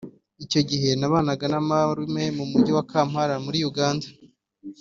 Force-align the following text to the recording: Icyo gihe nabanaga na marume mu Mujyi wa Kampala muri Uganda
Icyo 0.43 0.61
gihe 0.69 0.89
nabanaga 0.99 1.45
na 1.53 1.59
marume 1.67 2.23
mu 2.37 2.45
Mujyi 2.51 2.71
wa 2.77 2.83
Kampala 2.91 3.35
muri 3.45 3.57
Uganda 3.69 4.07